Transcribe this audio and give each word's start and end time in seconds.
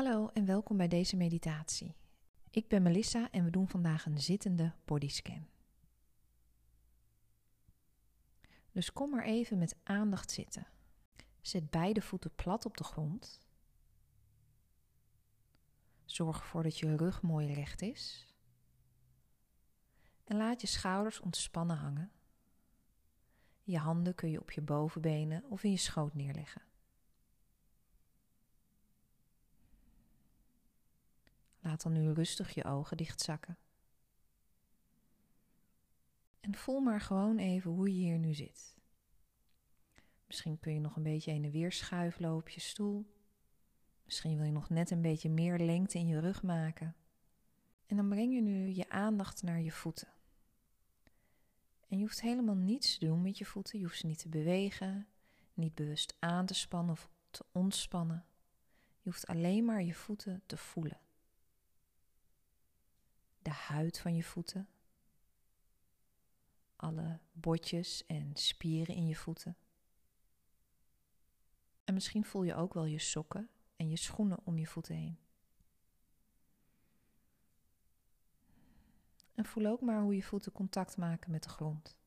Hallo 0.00 0.30
en 0.32 0.44
welkom 0.44 0.76
bij 0.76 0.88
deze 0.88 1.16
meditatie. 1.16 1.94
Ik 2.50 2.68
ben 2.68 2.82
Melissa 2.82 3.30
en 3.30 3.44
we 3.44 3.50
doen 3.50 3.68
vandaag 3.68 4.06
een 4.06 4.20
zittende 4.20 4.72
bodyscan. 4.84 5.46
Dus 8.72 8.92
kom 8.92 9.10
maar 9.10 9.24
even 9.24 9.58
met 9.58 9.76
aandacht 9.82 10.30
zitten. 10.30 10.66
Zet 11.40 11.70
beide 11.70 12.00
voeten 12.00 12.34
plat 12.34 12.64
op 12.64 12.76
de 12.76 12.84
grond. 12.84 13.40
Zorg 16.04 16.38
ervoor 16.38 16.62
dat 16.62 16.78
je 16.78 16.96
rug 16.96 17.22
mooi 17.22 17.52
recht 17.52 17.82
is. 17.82 18.34
En 20.24 20.36
laat 20.36 20.60
je 20.60 20.66
schouders 20.66 21.20
ontspannen 21.20 21.76
hangen. 21.76 22.12
Je 23.62 23.78
handen 23.78 24.14
kun 24.14 24.30
je 24.30 24.40
op 24.40 24.50
je 24.50 24.60
bovenbenen 24.60 25.44
of 25.48 25.64
in 25.64 25.70
je 25.70 25.76
schoot 25.76 26.14
neerleggen. 26.14 26.69
Laat 31.60 31.82
dan 31.82 31.92
nu 31.92 32.12
rustig 32.12 32.54
je 32.54 32.64
ogen 32.64 32.96
dichtzakken. 32.96 33.58
En 36.40 36.54
voel 36.54 36.80
maar 36.80 37.00
gewoon 37.00 37.38
even 37.38 37.70
hoe 37.70 37.88
je 37.88 37.94
hier 37.94 38.18
nu 38.18 38.34
zit. 38.34 38.76
Misschien 40.26 40.58
kun 40.58 40.74
je 40.74 40.80
nog 40.80 40.96
een 40.96 41.02
beetje 41.02 41.30
heen 41.30 41.44
en 41.44 41.50
weer 41.50 41.72
schuifelen 41.72 42.34
op 42.34 42.48
je 42.48 42.60
stoel. 42.60 43.06
Misschien 44.04 44.36
wil 44.36 44.44
je 44.44 44.52
nog 44.52 44.68
net 44.68 44.90
een 44.90 45.02
beetje 45.02 45.30
meer 45.30 45.58
lengte 45.58 45.98
in 45.98 46.06
je 46.06 46.20
rug 46.20 46.42
maken. 46.42 46.96
En 47.86 47.96
dan 47.96 48.08
breng 48.08 48.34
je 48.34 48.40
nu 48.40 48.68
je 48.68 48.88
aandacht 48.88 49.42
naar 49.42 49.60
je 49.60 49.72
voeten. 49.72 50.08
En 51.88 51.96
je 51.98 52.02
hoeft 52.02 52.20
helemaal 52.20 52.54
niets 52.54 52.98
te 52.98 53.06
doen 53.06 53.22
met 53.22 53.38
je 53.38 53.44
voeten. 53.44 53.78
Je 53.78 53.84
hoeft 53.84 53.98
ze 53.98 54.06
niet 54.06 54.18
te 54.18 54.28
bewegen, 54.28 55.06
niet 55.54 55.74
bewust 55.74 56.16
aan 56.18 56.46
te 56.46 56.54
spannen 56.54 56.92
of 56.92 57.10
te 57.30 57.44
ontspannen. 57.52 58.24
Je 59.02 59.10
hoeft 59.10 59.26
alleen 59.26 59.64
maar 59.64 59.82
je 59.82 59.94
voeten 59.94 60.42
te 60.46 60.56
voelen 60.56 61.00
de 63.42 63.50
huid 63.50 63.98
van 63.98 64.14
je 64.14 64.22
voeten, 64.22 64.68
alle 66.76 67.18
botjes 67.32 68.06
en 68.06 68.30
spieren 68.36 68.94
in 68.94 69.06
je 69.06 69.16
voeten. 69.16 69.56
En 71.84 71.94
misschien 71.94 72.24
voel 72.24 72.42
je 72.42 72.54
ook 72.54 72.74
wel 72.74 72.84
je 72.84 72.98
sokken 72.98 73.50
en 73.76 73.88
je 73.88 73.96
schoenen 73.96 74.38
om 74.44 74.58
je 74.58 74.66
voeten 74.66 74.94
heen. 74.94 75.18
En 79.34 79.44
voel 79.44 79.66
ook 79.66 79.80
maar 79.80 80.02
hoe 80.02 80.14
je 80.14 80.22
voeten 80.22 80.52
contact 80.52 80.96
maken 80.96 81.30
met 81.30 81.42
de 81.42 81.48
grond. 81.48 81.98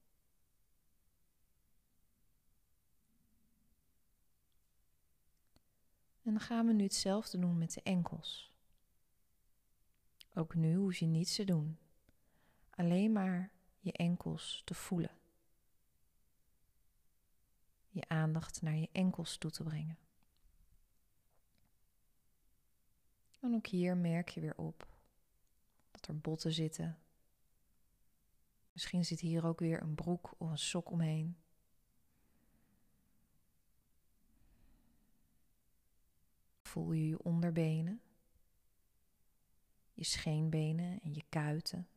En 6.23 6.31
dan 6.31 6.39
gaan 6.39 6.67
we 6.67 6.73
nu 6.73 6.83
hetzelfde 6.83 7.39
doen 7.39 7.58
met 7.58 7.73
de 7.73 7.81
enkels. 7.81 8.52
Ook 10.36 10.56
nu 10.56 10.76
hoef 10.76 10.95
je 10.95 11.06
niets 11.06 11.36
te 11.36 11.44
doen, 11.44 11.78
alleen 12.70 13.12
maar 13.12 13.52
je 13.80 13.92
enkels 13.92 14.62
te 14.66 14.73
voelen. 14.73 15.17
Je 17.89 18.08
aandacht 18.08 18.61
naar 18.61 18.76
je 18.76 18.89
enkels 18.92 19.38
toe 19.38 19.52
te 19.52 19.64
brengen. 19.64 19.98
En 23.39 23.54
ook 23.54 23.67
hier 23.67 23.98
merk 23.98 24.30
je 24.30 24.42
weer 24.42 24.58
op 24.58 24.88
dat 25.92 26.08
er 26.08 26.20
botten 26.20 26.54
zitten. 26.54 27.00
Misschien 28.72 29.06
zit 29.06 29.20
hier 29.20 29.45
ook 29.45 29.59
weer 29.59 29.81
een 29.81 29.95
broek 29.95 30.36
of 30.38 30.50
een 30.50 30.58
sok 30.58 30.92
omheen. 30.92 31.38
Voel 36.61 36.92
je 36.92 37.08
je 37.08 37.23
onderbenen? 37.23 38.02
Je 39.94 40.03
scheenbenen 40.03 40.99
en 41.02 41.13
je 41.13 41.23
kuiten. 41.30 41.88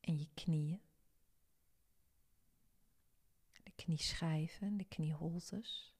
En 0.00 0.18
je 0.18 0.28
knieën. 0.34 0.80
De 3.62 3.72
knieschijven, 3.74 4.76
de 4.76 4.84
knieholtes. 4.84 5.94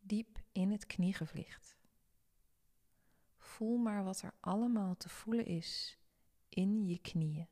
Diep 0.00 0.40
in 0.52 0.70
het 0.70 0.86
kniegewricht. 0.86 1.76
Voel 3.36 3.76
maar 3.76 4.04
wat 4.04 4.22
er 4.22 4.34
allemaal 4.40 4.96
te 4.96 5.08
voelen 5.08 5.46
is 5.46 5.98
in 6.48 6.86
je 6.86 7.00
knieën. 7.00 7.48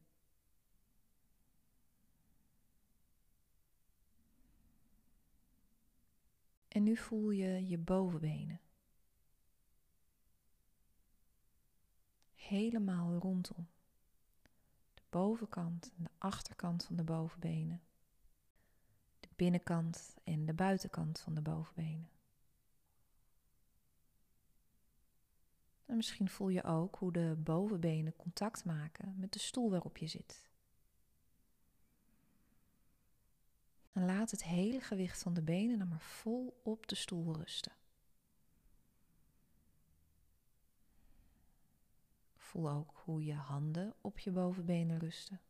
En 6.75 6.83
nu 6.83 6.97
voel 6.97 7.31
je 7.31 7.69
je 7.69 7.79
bovenbenen. 7.79 8.61
Helemaal 12.35 13.19
rondom. 13.19 13.69
De 14.95 15.03
bovenkant 15.11 15.93
en 15.97 16.03
de 16.03 16.11
achterkant 16.19 16.85
van 16.85 16.97
de 16.97 17.05
bovenbenen. 17.05 17.83
De 19.21 19.29
binnenkant 19.37 20.15
en 20.25 20.45
de 20.47 20.55
buitenkant 20.55 21.21
van 21.21 21.35
de 21.35 21.41
bovenbenen. 21.41 22.11
En 25.87 25.97
misschien 25.97 26.29
voel 26.29 26.49
je 26.49 26.65
ook 26.65 26.97
hoe 26.97 27.13
de 27.13 27.35
bovenbenen 27.39 28.17
contact 28.17 28.65
maken 28.65 29.15
met 29.19 29.33
de 29.33 29.39
stoel 29.39 29.71
waarop 29.71 29.97
je 29.97 30.07
zit. 30.07 30.51
En 33.95 34.05
laat 34.05 34.31
het 34.31 34.45
hele 34.45 34.81
gewicht 34.81 35.23
van 35.23 35.35
de 35.35 35.43
benen 35.43 35.79
dan 35.79 35.89
maar 35.89 36.01
vol 36.01 36.61
op 36.63 36.87
de 36.87 36.95
stoel 36.95 37.37
rusten. 37.37 37.73
Voel 42.37 42.71
ook 42.71 43.01
hoe 43.05 43.25
je 43.25 43.35
handen 43.35 43.95
op 44.01 44.19
je 44.19 44.31
bovenbenen 44.31 44.99
rusten. 44.99 45.41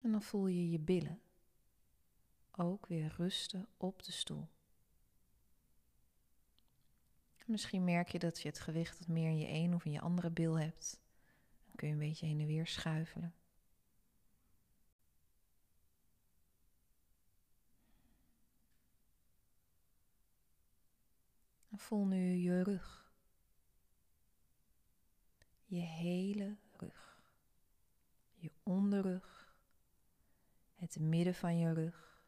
En 0.00 0.10
dan 0.12 0.22
voel 0.22 0.46
je 0.46 0.70
je 0.70 0.78
billen 0.78 1.20
ook 2.50 2.86
weer 2.86 3.14
rusten 3.16 3.68
op 3.76 4.02
de 4.02 4.12
stoel. 4.12 4.48
Misschien 7.46 7.84
merk 7.84 8.08
je 8.08 8.18
dat 8.18 8.40
je 8.40 8.48
het 8.48 8.60
gewicht 8.60 8.98
wat 8.98 9.08
meer 9.08 9.28
in 9.28 9.38
je 9.38 9.48
een 9.48 9.74
of 9.74 9.84
in 9.84 9.92
je 9.92 10.00
andere 10.00 10.30
bil 10.30 10.58
hebt. 10.58 11.00
Dan 11.66 11.76
kun 11.76 11.88
je 11.88 11.94
een 11.94 12.00
beetje 12.00 12.26
heen 12.26 12.40
en 12.40 12.46
weer 12.46 12.66
schuifelen. 12.66 13.34
En 21.70 21.78
voel 21.78 22.06
nu 22.06 22.34
je 22.34 22.62
rug. 22.62 23.12
Je 25.64 25.80
hele 25.80 26.56
rug. 26.76 27.18
Je 28.34 28.50
onderrug. 28.62 29.54
Het 30.74 30.98
midden 30.98 31.34
van 31.34 31.58
je 31.58 31.72
rug. 31.72 32.20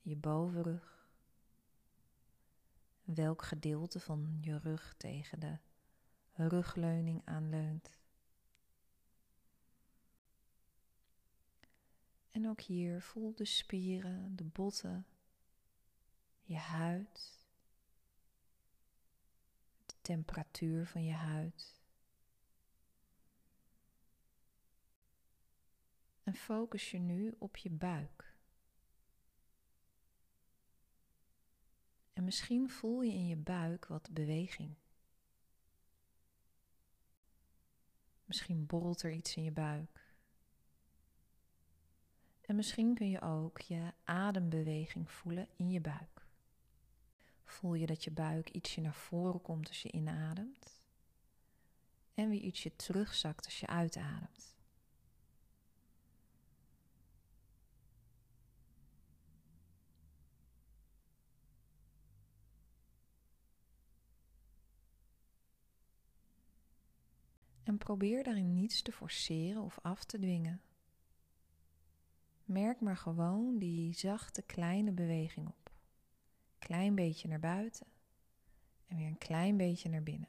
Je 0.00 0.16
bovenrug 0.16 1.01
welk 3.14 3.42
gedeelte 3.42 4.00
van 4.00 4.38
je 4.40 4.58
rug 4.58 4.94
tegen 4.96 5.40
de 5.40 5.58
rugleuning 6.32 7.22
aanleunt. 7.24 7.90
En 12.30 12.48
ook 12.48 12.60
hier 12.60 13.02
voel 13.02 13.34
de 13.34 13.44
spieren, 13.44 14.36
de 14.36 14.44
botten, 14.44 15.06
je 16.42 16.56
huid, 16.56 17.46
de 19.86 19.94
temperatuur 20.00 20.86
van 20.86 21.04
je 21.04 21.12
huid. 21.12 21.80
En 26.22 26.34
focus 26.34 26.90
je 26.90 26.98
nu 26.98 27.34
op 27.38 27.56
je 27.56 27.70
buik. 27.70 28.31
En 32.12 32.24
misschien 32.24 32.70
voel 32.70 33.02
je 33.02 33.12
in 33.12 33.26
je 33.26 33.36
buik 33.36 33.86
wat 33.86 34.10
beweging. 34.10 34.74
Misschien 38.24 38.66
borrelt 38.66 39.02
er 39.02 39.12
iets 39.12 39.36
in 39.36 39.42
je 39.42 39.52
buik. 39.52 40.14
En 42.40 42.56
misschien 42.56 42.94
kun 42.94 43.10
je 43.10 43.20
ook 43.20 43.60
je 43.60 43.92
adembeweging 44.04 45.10
voelen 45.10 45.48
in 45.56 45.70
je 45.70 45.80
buik. 45.80 46.26
Voel 47.44 47.74
je 47.74 47.86
dat 47.86 48.04
je 48.04 48.10
buik 48.10 48.50
ietsje 48.50 48.80
naar 48.80 48.94
voren 48.94 49.42
komt 49.42 49.68
als 49.68 49.82
je 49.82 49.92
inademt 49.92 50.82
en 52.14 52.28
weer 52.28 52.40
ietsje 52.40 52.76
terugzakt 52.76 53.44
als 53.44 53.60
je 53.60 53.66
uitademt. 53.66 54.51
En 67.62 67.78
probeer 67.78 68.24
daarin 68.24 68.54
niets 68.54 68.82
te 68.82 68.92
forceren 68.92 69.62
of 69.62 69.78
af 69.82 70.04
te 70.04 70.18
dwingen. 70.18 70.60
Merk 72.44 72.80
maar 72.80 72.96
gewoon 72.96 73.58
die 73.58 73.94
zachte 73.94 74.42
kleine 74.42 74.92
beweging 74.92 75.48
op. 75.48 75.72
Klein 76.58 76.94
beetje 76.94 77.28
naar 77.28 77.40
buiten 77.40 77.86
en 78.86 78.96
weer 78.96 79.06
een 79.06 79.18
klein 79.18 79.56
beetje 79.56 79.88
naar 79.88 80.02
binnen. 80.02 80.28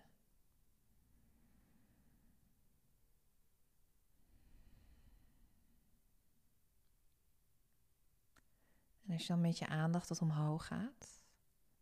En 9.05 9.13
als 9.13 9.21
je 9.21 9.33
dan 9.33 9.41
met 9.41 9.57
je 9.57 9.67
aandacht 9.67 10.07
tot 10.07 10.21
omhoog 10.21 10.67
gaat, 10.67 11.21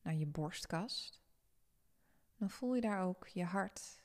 naar 0.01 0.15
je 0.15 0.25
borstkast, 0.25 1.21
dan 2.37 2.49
voel 2.49 2.75
je 2.75 2.81
daar 2.81 3.01
ook 3.01 3.27
je 3.27 3.43
hart. 3.43 4.00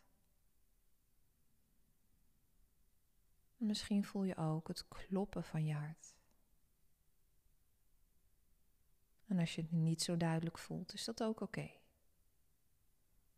Misschien 3.66 4.04
voel 4.04 4.24
je 4.24 4.36
ook 4.36 4.68
het 4.68 4.88
kloppen 4.88 5.44
van 5.44 5.64
je 5.64 5.74
hart. 5.74 6.14
En 9.26 9.38
als 9.38 9.54
je 9.54 9.62
het 9.62 9.72
niet 9.72 10.02
zo 10.02 10.16
duidelijk 10.16 10.58
voelt, 10.58 10.92
is 10.92 11.04
dat 11.04 11.22
ook 11.22 11.40
oké. 11.40 11.70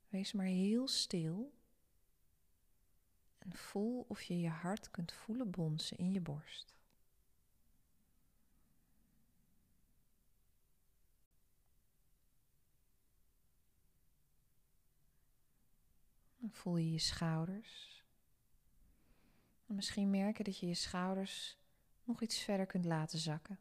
Wees 0.09 0.33
maar 0.33 0.47
heel 0.47 0.89
stil 0.89 1.53
en 3.39 3.57
voel 3.57 4.05
of 4.09 4.23
je 4.23 4.41
je 4.41 4.49
hart 4.49 4.91
kunt 4.91 5.13
voelen 5.13 5.51
bonzen 5.51 5.97
in 5.97 6.13
je 6.13 6.21
borst. 6.21 6.77
Voel 16.51 16.77
je 16.77 16.93
je 16.93 16.99
schouders. 16.99 17.98
En 19.69 19.75
misschien 19.75 20.11
merken 20.11 20.45
dat 20.45 20.59
je 20.59 20.67
je 20.67 20.75
schouders 20.75 21.59
nog 22.05 22.23
iets 22.23 22.39
verder 22.39 22.67
kunt 22.67 22.85
laten 22.85 23.19
zakken. 23.19 23.59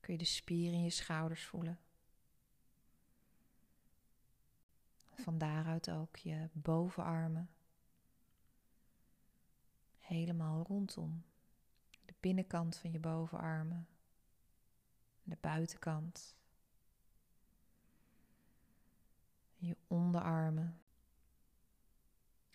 Kun 0.00 0.12
je 0.12 0.18
de 0.18 0.24
spieren 0.24 0.74
in 0.74 0.82
je 0.82 0.90
schouders 0.90 1.44
voelen. 1.44 1.78
Van 5.12 5.38
daaruit 5.38 5.90
ook 5.90 6.16
je 6.16 6.48
bovenarmen. 6.52 7.50
Helemaal 9.98 10.62
rondom. 10.62 11.24
De 12.04 12.14
binnenkant 12.20 12.76
van 12.76 12.90
je 12.90 12.98
bovenarmen. 12.98 13.88
De 15.22 15.36
buitenkant. 15.40 16.36
Je 19.56 19.76
onderarmen. 19.86 20.80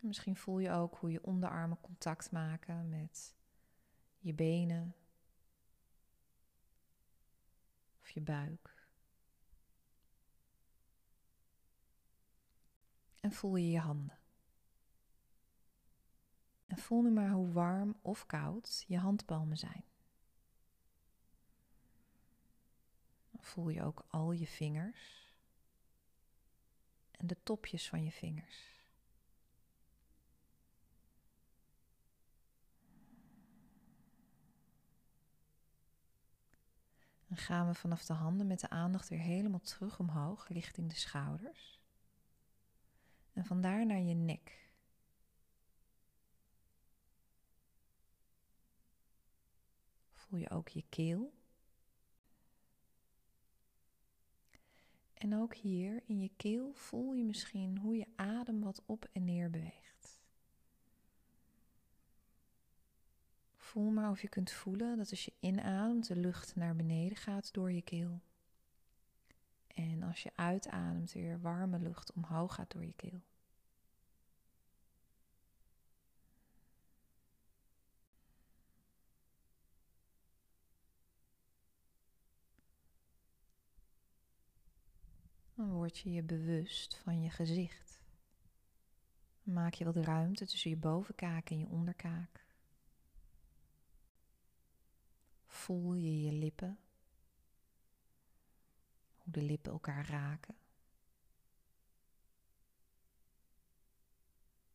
Misschien 0.03 0.35
voel 0.35 0.59
je 0.59 0.71
ook 0.71 0.95
hoe 0.95 1.11
je 1.11 1.23
onderarmen 1.23 1.81
contact 1.81 2.31
maken 2.31 2.89
met 2.89 3.35
je 4.19 4.33
benen 4.33 4.95
of 8.01 8.09
je 8.09 8.21
buik. 8.21 8.87
En 13.19 13.31
voel 13.31 13.55
je 13.55 13.69
je 13.69 13.79
handen. 13.79 14.19
En 16.65 16.77
voel 16.77 17.01
nu 17.01 17.11
maar 17.11 17.31
hoe 17.31 17.51
warm 17.51 17.95
of 18.01 18.25
koud 18.25 18.85
je 18.87 18.97
handpalmen 18.97 19.57
zijn. 19.57 19.83
Voel 23.39 23.69
je 23.69 23.83
ook 23.83 24.05
al 24.07 24.31
je 24.31 24.47
vingers 24.47 25.33
en 27.11 27.27
de 27.27 27.43
topjes 27.43 27.89
van 27.89 28.03
je 28.03 28.11
vingers. 28.11 28.72
Dan 37.33 37.43
gaan 37.43 37.67
we 37.67 37.73
vanaf 37.73 38.05
de 38.05 38.13
handen 38.13 38.47
met 38.47 38.59
de 38.59 38.69
aandacht 38.69 39.09
weer 39.09 39.19
helemaal 39.19 39.59
terug 39.59 39.99
omhoog 39.99 40.47
richting 40.47 40.89
de 40.89 40.95
schouders. 40.95 41.79
En 43.31 43.45
vandaar 43.45 43.85
naar 43.85 43.99
je 43.99 44.13
nek. 44.13 44.69
Voel 50.11 50.39
je 50.39 50.49
ook 50.49 50.67
je 50.67 50.83
keel. 50.89 51.33
En 55.13 55.35
ook 55.35 55.55
hier 55.55 56.03
in 56.05 56.19
je 56.21 56.31
keel 56.37 56.73
voel 56.73 57.13
je 57.13 57.23
misschien 57.23 57.77
hoe 57.77 57.97
je 57.97 58.07
adem 58.15 58.61
wat 58.61 58.83
op 58.85 59.09
en 59.11 59.25
neer 59.25 59.49
beweegt. 59.49 59.82
Voel 63.73 63.91
maar 63.91 64.09
of 64.09 64.21
je 64.21 64.29
kunt 64.29 64.51
voelen 64.51 64.97
dat 64.97 65.09
als 65.09 65.25
je 65.25 65.33
inademt 65.39 66.07
de 66.07 66.15
lucht 66.15 66.55
naar 66.55 66.75
beneden 66.75 67.17
gaat 67.17 67.53
door 67.53 67.71
je 67.71 67.81
keel. 67.81 68.21
En 69.67 70.03
als 70.03 70.23
je 70.23 70.31
uitademt 70.35 71.11
weer 71.11 71.41
warme 71.41 71.79
lucht 71.79 72.13
omhoog 72.13 72.53
gaat 72.53 72.71
door 72.71 72.85
je 72.85 72.93
keel. 72.93 73.21
Dan 85.55 85.71
word 85.71 85.97
je 85.97 86.11
je 86.11 86.23
bewust 86.23 86.97
van 86.97 87.21
je 87.21 87.29
gezicht. 87.29 88.01
maak 89.43 89.73
je 89.73 89.85
wat 89.85 89.95
ruimte 89.95 90.45
tussen 90.47 90.69
je 90.69 90.77
bovenkaak 90.77 91.49
en 91.49 91.57
je 91.59 91.67
onderkaak. 91.69 92.42
Voel 95.63 95.93
je 95.93 96.21
je 96.21 96.31
lippen 96.31 96.79
hoe 99.15 99.31
de 99.31 99.41
lippen 99.41 99.71
elkaar 99.71 100.09
raken. 100.09 100.55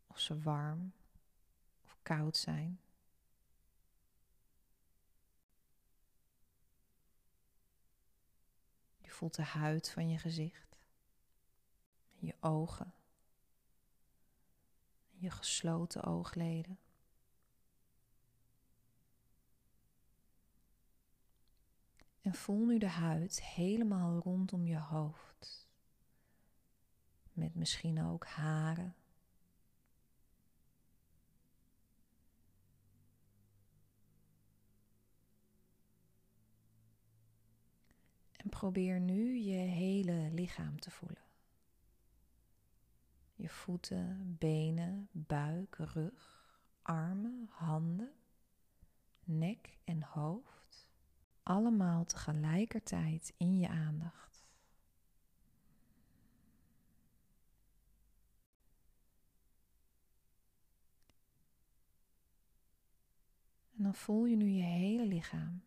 Of 0.06 0.20
ze 0.20 0.40
warm 0.40 0.92
of 1.84 1.96
koud 2.02 2.36
zijn. 2.36 2.80
Je 8.96 9.10
voelt 9.10 9.34
de 9.34 9.42
huid 9.42 9.90
van 9.90 10.08
je 10.08 10.18
gezicht, 10.18 10.76
je 12.14 12.36
ogen, 12.40 12.94
je 15.10 15.30
gesloten 15.30 16.04
oogleden. 16.04 16.78
En 22.28 22.34
voel 22.34 22.64
nu 22.66 22.78
de 22.78 22.88
huid 22.88 23.42
helemaal 23.42 24.18
rondom 24.18 24.66
je 24.66 24.78
hoofd. 24.78 25.68
Met 27.32 27.54
misschien 27.54 28.04
ook 28.04 28.26
haren. 28.26 28.96
En 38.36 38.48
probeer 38.48 39.00
nu 39.00 39.36
je 39.36 39.56
hele 39.56 40.28
lichaam 40.32 40.80
te 40.80 40.90
voelen. 40.90 41.24
Je 43.34 43.48
voeten, 43.48 44.36
benen, 44.38 45.08
buik, 45.12 45.74
rug, 45.74 46.58
armen, 46.82 47.48
handen, 47.50 48.12
nek 49.24 49.78
en 49.84 50.02
hoofd 50.02 50.87
allemaal 51.48 52.04
tegelijkertijd 52.04 53.34
in 53.36 53.58
je 53.58 53.68
aandacht. 53.68 54.46
En 63.76 63.82
dan 63.82 63.94
voel 63.94 64.26
je 64.26 64.36
nu 64.36 64.48
je 64.48 64.62
hele 64.62 65.06
lichaam. 65.06 65.62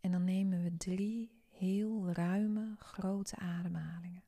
En 0.00 0.10
dan 0.10 0.24
nemen 0.24 0.62
we 0.62 0.76
drie 0.76 1.42
heel 1.48 2.10
ruime, 2.10 2.74
grote 2.78 3.36
ademhalingen. 3.36 4.24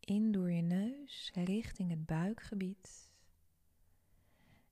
In 0.00 0.32
door 0.32 0.50
je 0.50 0.62
neus 0.62 1.30
richting 1.34 1.90
het 1.90 2.06
buikgebied. 2.06 3.10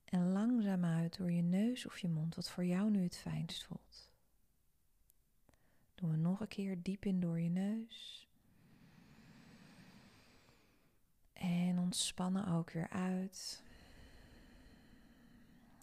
En 0.04 0.32
langzaam 0.32 0.84
uit 0.84 1.16
door 1.16 1.30
je 1.32 1.42
neus 1.42 1.86
of 1.86 1.98
je 1.98 2.08
mond, 2.08 2.34
wat 2.34 2.50
voor 2.50 2.64
jou 2.64 2.90
nu 2.90 3.02
het 3.02 3.16
fijnst 3.16 3.64
voelt. 3.64 3.89
Doen 6.00 6.10
we 6.10 6.16
nog 6.16 6.40
een 6.40 6.48
keer 6.48 6.82
diep 6.82 7.04
in 7.04 7.20
door 7.20 7.40
je 7.40 7.48
neus. 7.48 8.28
En 11.32 11.78
ontspannen 11.78 12.46
ook 12.46 12.70
weer 12.70 12.88
uit. 12.88 13.62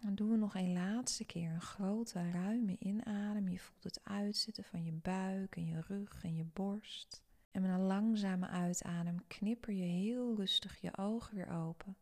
Dan 0.00 0.14
doen 0.14 0.30
we 0.30 0.36
nog 0.36 0.54
een 0.54 0.72
laatste 0.72 1.24
keer 1.24 1.50
een 1.50 1.60
grote, 1.60 2.30
ruime 2.30 2.76
inadem. 2.78 3.48
Je 3.48 3.58
voelt 3.58 3.84
het 3.84 4.00
uitzitten 4.04 4.64
van 4.64 4.84
je 4.84 4.92
buik 4.92 5.56
en 5.56 5.66
je 5.66 5.80
rug 5.80 6.24
en 6.24 6.36
je 6.36 6.44
borst. 6.44 7.22
En 7.50 7.62
met 7.62 7.70
een 7.70 7.86
langzame 7.86 8.48
uitadem 8.48 9.26
knipper 9.26 9.72
je 9.72 9.84
heel 9.84 10.36
rustig 10.36 10.80
je 10.80 10.96
ogen 10.96 11.34
weer 11.34 11.50
open. 11.50 11.96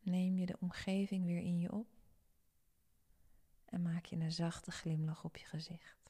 Neem 0.00 0.38
je 0.38 0.46
de 0.46 0.56
omgeving 0.60 1.24
weer 1.24 1.40
in 1.40 1.58
je 1.58 1.72
op 1.72 1.86
en 3.64 3.82
maak 3.82 4.04
je 4.04 4.16
een 4.16 4.32
zachte 4.32 4.70
glimlach 4.70 5.24
op 5.24 5.36
je 5.36 5.46
gezicht. 5.46 6.03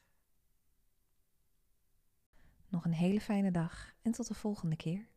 Nog 2.75 2.85
een 2.85 2.93
hele 2.93 3.21
fijne 3.21 3.51
dag 3.51 3.93
en 4.01 4.11
tot 4.11 4.27
de 4.27 4.33
volgende 4.33 4.75
keer. 4.75 5.07